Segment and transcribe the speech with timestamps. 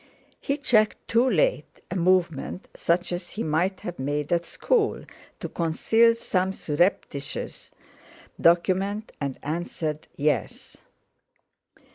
[0.39, 5.05] He checked, too late, a movement such as he might have made at school
[5.39, 7.69] to conceal some surreptitious
[8.41, 10.75] document, and answered: "Yes."